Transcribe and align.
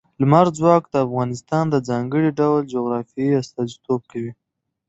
لمریز 0.21 0.53
ځواک 0.59 0.83
د 0.89 0.95
افغانستان 1.05 1.65
د 1.69 1.75
ځانګړي 1.89 2.29
ډول 2.39 2.61
جغرافیه 2.73 3.39
استازیتوب 3.43 4.01
کوي. 4.11 4.31